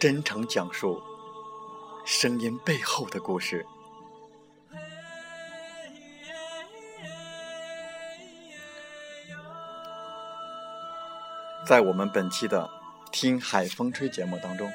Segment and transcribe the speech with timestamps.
[0.00, 0.98] 真诚讲述
[2.06, 3.66] 声音背后的故事。
[11.66, 12.62] 在我们本期的
[13.12, 14.72] 《听海风吹》节目当中，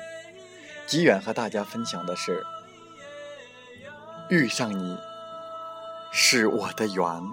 [0.86, 2.45] 吉远和大家分享的是：
[4.30, 4.95] 遇上你
[6.14, 7.23] 是我的缘。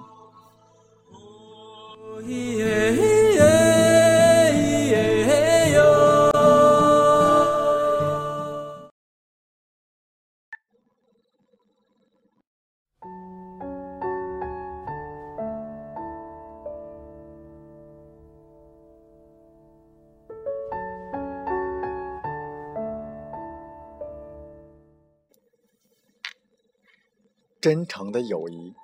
[27.62, 28.74] 真诚的友谊，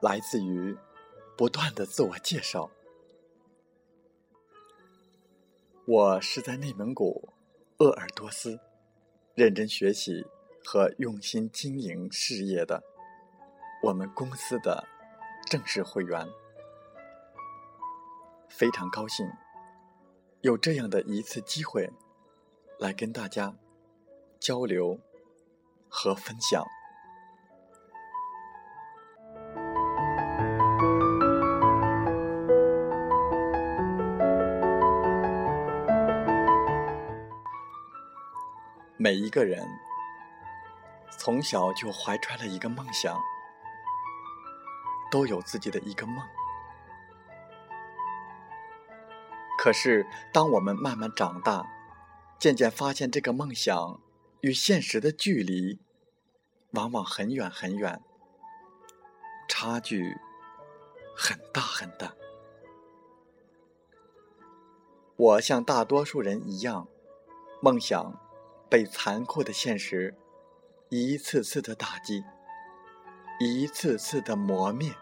[0.00, 0.78] 来自于
[1.36, 2.70] 不断的自我介绍。
[5.84, 7.28] 我是在内蒙古
[7.78, 8.60] 鄂尔多斯
[9.34, 10.24] 认真学习
[10.64, 12.84] 和用心经营事业的
[13.82, 14.86] 我们公司的
[15.50, 16.28] 正式会员，
[18.48, 19.28] 非常高兴
[20.42, 21.90] 有这样的一次机会
[22.78, 23.56] 来跟大家
[24.38, 25.00] 交流
[25.88, 26.64] 和分享。
[39.10, 39.68] 每一个人
[41.18, 43.20] 从小就怀揣了一个梦想，
[45.10, 46.24] 都有自己的一个梦。
[49.58, 51.66] 可是，当我们慢慢长大，
[52.38, 54.00] 渐渐发现这个梦想
[54.42, 55.80] 与现实的距离
[56.70, 58.00] 往往很远很远，
[59.48, 60.16] 差距
[61.16, 62.14] 很大很大。
[65.16, 66.86] 我像大多数人一样，
[67.60, 68.29] 梦想。
[68.70, 70.14] 被残酷的现实
[70.90, 72.24] 一次次的打击，
[73.40, 74.94] 一次次的磨灭，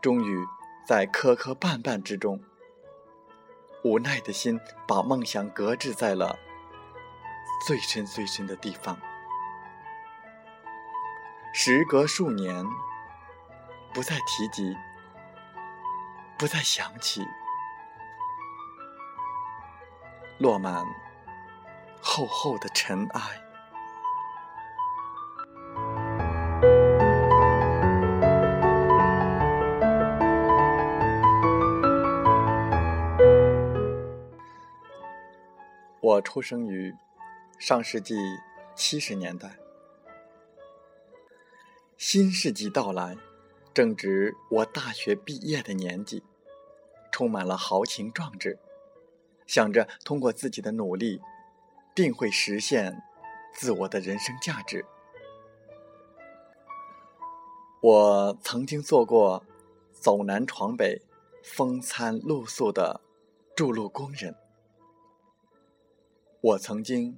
[0.00, 0.46] 终于
[0.86, 2.40] 在磕磕绊绊之中，
[3.82, 6.38] 无奈的心把梦想搁置在了
[7.66, 8.96] 最深最深的地方。
[11.52, 12.64] 时隔数年，
[13.92, 14.76] 不再提及，
[16.38, 17.26] 不再想起，
[20.38, 20.84] 落满。
[22.16, 23.20] 厚厚的尘埃。
[36.00, 36.94] 我出生于
[37.58, 38.14] 上世纪
[38.74, 39.58] 七十年代，
[41.98, 43.14] 新世纪到来，
[43.74, 46.24] 正值我大学毕业的年纪，
[47.12, 48.58] 充满了豪情壮志，
[49.46, 51.20] 想着通过自己的努力。
[51.96, 53.02] 定会实现
[53.54, 54.84] 自我的人生价值。
[57.80, 59.42] 我曾经做过
[59.92, 61.00] 走南闯北、
[61.42, 63.00] 风餐露宿的
[63.56, 64.36] 筑路工人，
[66.42, 67.16] 我曾经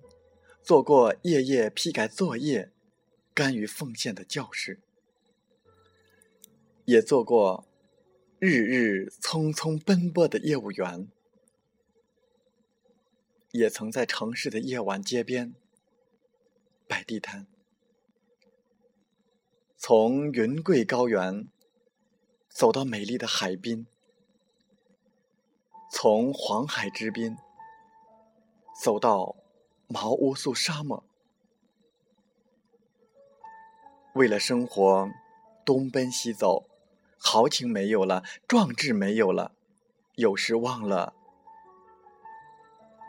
[0.63, 2.71] 做过夜夜批改作业、
[3.35, 4.79] 甘于奉献的教师，
[6.85, 7.67] 也做过
[8.39, 11.09] 日日匆匆奔波的业务员。
[13.53, 15.55] 也曾在城市的夜晚街边
[16.87, 17.47] 摆地摊，
[19.77, 21.49] 从云贵高原
[22.49, 23.87] 走到美丽的海滨，
[25.91, 27.37] 从黄海之滨
[28.83, 29.37] 走到
[29.87, 31.03] 毛乌素沙漠，
[34.15, 35.09] 为了生活
[35.65, 36.69] 东奔西走，
[37.19, 39.55] 豪情没有了，壮志没有了，
[40.17, 41.15] 有时忘了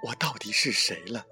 [0.01, 1.25] 我到底是谁了。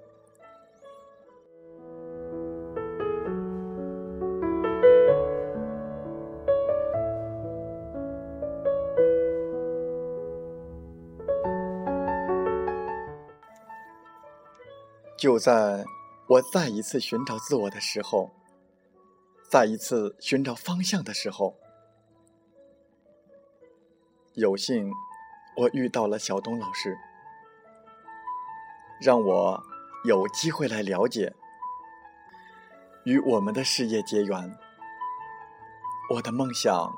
[15.16, 15.84] 就在
[16.28, 18.30] 我再一次寻找自我的时候，
[19.50, 21.56] 再一次寻找方向的时候，
[24.34, 24.88] 有幸
[25.56, 26.96] 我遇到了小东老师，
[29.00, 29.62] 让我
[30.04, 31.34] 有机会来了解，
[33.04, 34.58] 与我们的事业结缘，
[36.10, 36.92] 我的梦想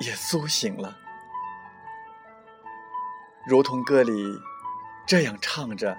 [0.00, 0.98] 也苏醒了，
[3.46, 4.40] 如同歌里
[5.06, 5.96] 这样唱着。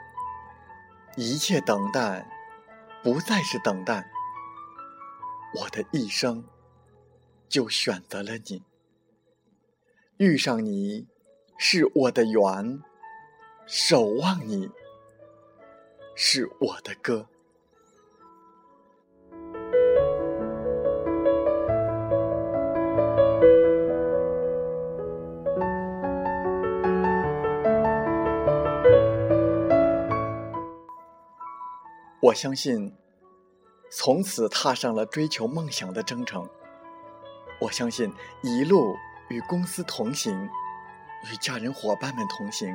[1.19, 2.29] 一切等待，
[3.03, 4.07] 不再是等待。
[5.55, 6.45] 我的一生，
[7.49, 8.61] 就选择了你。
[10.17, 11.07] 遇上你，
[11.57, 12.83] 是我的缘；
[13.69, 14.71] 守望你，
[16.15, 17.27] 是我的歌。
[32.21, 32.95] 我相信，
[33.91, 36.47] 从此踏上了追求梦想的征程。
[37.59, 38.95] 我相信，一路
[39.27, 40.49] 与公司同行，
[41.29, 42.73] 与家人伙伴们同行，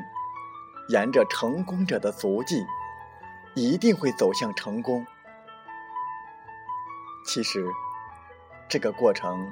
[0.88, 2.66] 沿着成功者的足迹，
[3.54, 5.06] 一定会走向成功。
[7.24, 7.66] 其实，
[8.68, 9.50] 这个过程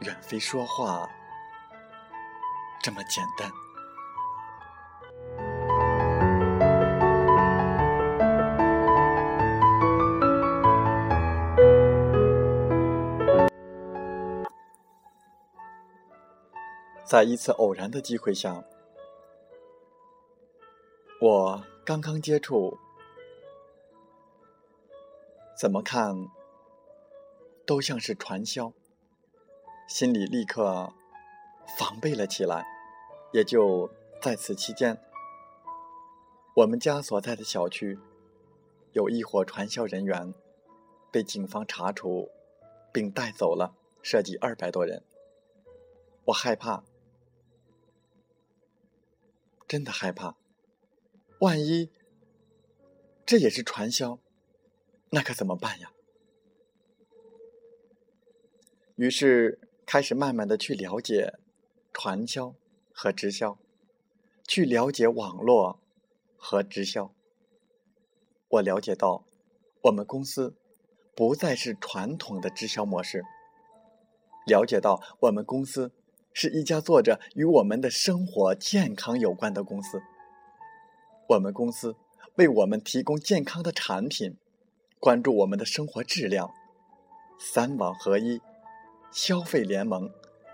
[0.00, 1.08] 远非说话
[2.82, 3.50] 这么简单。
[17.04, 18.64] 在一次偶然的机会下，
[21.22, 22.76] 我刚刚接触，
[25.56, 26.28] 怎么看
[27.64, 28.72] 都像是传销，
[29.86, 30.92] 心里立刻
[31.78, 32.66] 防备了起来。
[33.32, 33.88] 也就
[34.20, 35.00] 在此期间，
[36.56, 38.00] 我们家所在的小区
[38.90, 40.34] 有一伙传销人员
[41.12, 42.32] 被警方查处，
[42.92, 45.04] 并带走了，涉及二百多人。
[46.24, 46.82] 我害怕。
[49.68, 50.34] 真的害怕，
[51.42, 51.90] 万一
[53.26, 54.20] 这也是传销，
[55.10, 55.92] 那可怎么办呀？
[58.94, 61.34] 于是开始慢慢的去了解
[61.92, 62.54] 传销
[62.92, 63.58] 和直销，
[64.46, 65.80] 去了解网络
[66.36, 67.12] 和直销。
[68.46, 69.24] 我了解到，
[69.82, 70.54] 我们公司
[71.16, 73.24] 不再是传统的直销模式，
[74.46, 75.90] 了解到我们公司。
[76.34, 80.00] 是一家做着与我们的生活健康有关的公司。
[81.28, 81.96] 我们公司
[82.36, 84.36] 为我们提供健康的产品，
[84.98, 86.52] 关注我们的生活质量，
[87.38, 88.40] 三网合一、
[89.10, 90.10] 消费联盟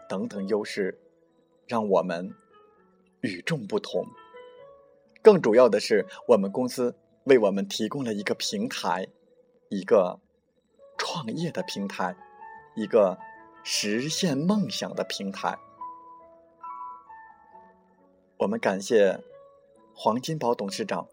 [0.09, 0.99] 等等优势，
[1.67, 2.35] 让我们
[3.21, 4.07] 与众不同。
[5.23, 9.09] 更主要的是，我们公司为我们提供了一个平台，
[9.69, 10.21] 一个
[10.97, 12.17] 创业的平台，
[12.77, 13.19] 一个
[13.65, 15.59] 实现梦想的平台。
[18.39, 19.21] 我们感谢
[20.01, 21.09] 黄金宝董事长，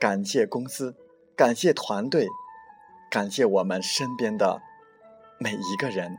[0.00, 0.96] 感谢公司，
[1.36, 2.26] 感谢团队，
[3.10, 4.62] 感谢我们身边的
[5.38, 6.16] 每一个人。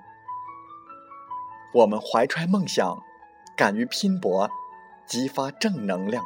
[1.73, 3.01] 我们怀揣梦想，
[3.57, 4.47] 敢于拼搏，
[5.07, 6.23] 激发正能量。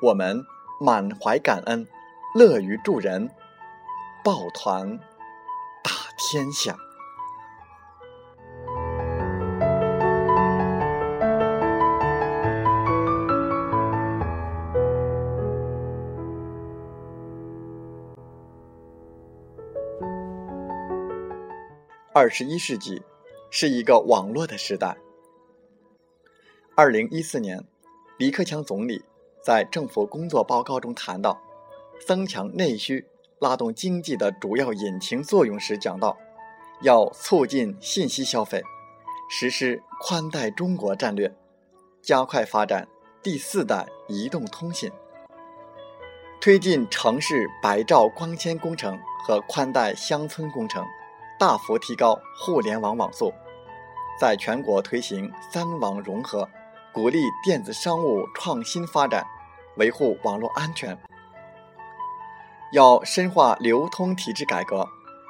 [0.00, 0.42] 我们
[0.80, 1.86] 满怀感恩，
[2.34, 3.30] 乐于助人，
[4.24, 4.98] 抱团
[5.84, 6.74] 打天下。
[22.22, 23.02] 二十一世纪
[23.50, 24.96] 是一个网络的时代。
[26.76, 27.64] 二零一四年，
[28.16, 29.02] 李克强总理
[29.42, 31.42] 在政府工作报告中谈到，
[32.06, 33.04] 增强内需、
[33.40, 36.16] 拉动经济的主要引擎作用时讲到，
[36.82, 38.62] 要促进信息消费，
[39.28, 41.34] 实施宽带中国战略，
[42.00, 42.86] 加快发展
[43.20, 44.92] 第四代移动通信，
[46.40, 50.86] 推进城市百兆光纤工程和宽带乡村工程。
[51.42, 53.34] 大幅提高互联网网速，
[54.16, 56.48] 在全国推行三网融合，
[56.94, 59.26] 鼓励电子商务创新发展，
[59.76, 60.96] 维护网络安全。
[62.70, 64.86] 要深化流通体制改革，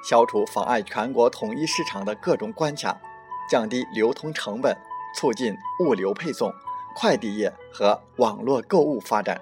[0.07, 3.01] 消除妨碍全国统一市场的各种关卡，
[3.49, 4.77] 降低流通成本，
[5.17, 6.53] 促进物流配送、
[6.95, 9.41] 快递业和网络购物发展，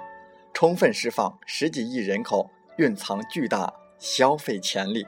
[0.54, 5.04] 充分释放十几亿人口蕴藏巨大消费潜力。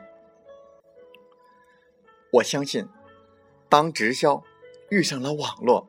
[2.33, 2.89] 我相信，
[3.69, 4.43] 当直销
[4.91, 5.89] 遇上了网络，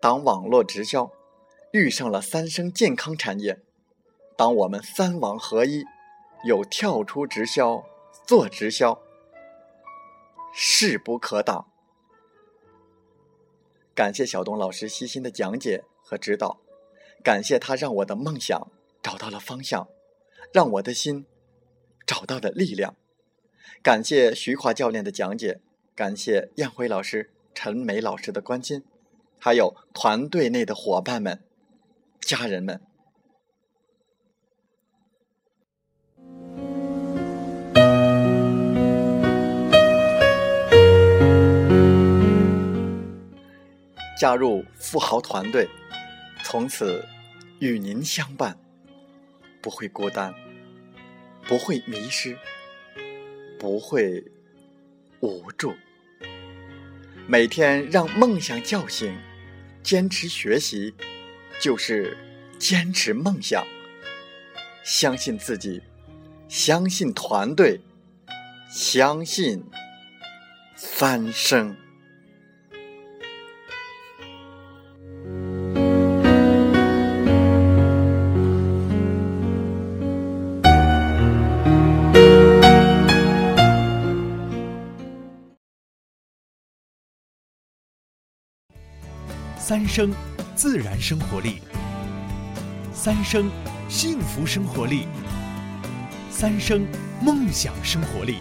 [0.00, 1.10] 当网络直销
[1.72, 3.60] 遇上了三生健康产业，
[4.36, 5.84] 当我们三网合一。
[6.44, 7.84] 有跳出直销
[8.24, 9.02] 做直销，
[10.52, 11.66] 势不可挡。
[13.92, 16.60] 感谢小东老师悉心的讲解和指导，
[17.24, 18.70] 感谢他让我的梦想
[19.02, 19.88] 找到了方向，
[20.52, 21.26] 让我的心
[22.06, 22.94] 找到了力量。
[23.82, 25.60] 感谢徐华教练的讲解，
[25.94, 28.82] 感谢燕辉老师、陈梅老师的关心，
[29.38, 31.40] 还有团队内的伙伴们、
[32.20, 32.80] 家人们。
[44.20, 45.68] 加入富豪团队，
[46.42, 47.06] 从此
[47.60, 48.58] 与您相伴，
[49.62, 50.34] 不会孤单，
[51.46, 52.36] 不会迷失，
[53.58, 54.24] 不会
[55.20, 55.74] 无助。
[57.26, 59.14] 每天让梦想叫醒，
[59.82, 60.94] 坚持学习，
[61.60, 62.16] 就是
[62.58, 63.66] 坚持梦想。
[64.84, 65.82] 相信自己，
[66.48, 67.80] 相信团队，
[68.70, 69.62] 相信
[70.74, 71.76] 翻身。
[89.68, 90.10] 三生
[90.54, 91.60] 自然生活力，
[92.90, 93.50] 三生
[93.86, 95.06] 幸福生活力，
[96.30, 96.86] 三生
[97.20, 98.38] 梦想生活力。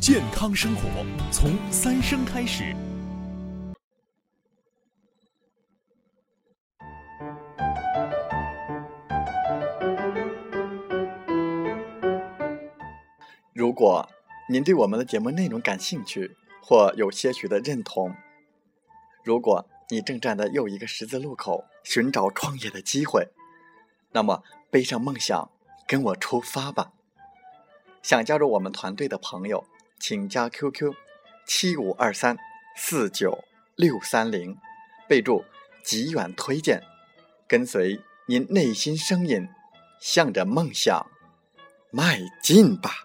[0.00, 0.88] 健康生活
[1.30, 2.74] 从三生开始。
[13.52, 14.08] 如果
[14.48, 18.10] 您对我们的节目内容感兴趣，或有些许的认同，
[19.22, 19.62] 如果。
[19.90, 23.28] 你正站在又一个十字路口，寻找创业的机会，
[24.12, 25.50] 那么背上梦想，
[25.86, 26.92] 跟我出发吧！
[28.02, 29.66] 想加入我们团队的朋友，
[29.98, 30.94] 请加 QQ：
[31.46, 32.36] 七五二三
[32.76, 33.44] 四九
[33.76, 34.56] 六三零，
[35.08, 35.44] 备注
[35.84, 36.82] “极远推荐”，
[37.46, 39.48] 跟随您内心声音，
[40.00, 41.10] 向着梦想
[41.90, 43.04] 迈进吧！